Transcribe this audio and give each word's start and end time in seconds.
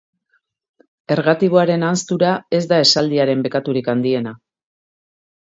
Ergatiboaren 1.15 1.85
ahanztura 1.89 2.31
ez 2.61 2.63
da 2.73 2.81
esaldiaren 2.87 3.45
bekaturik 3.49 3.93
handiena. 3.95 4.35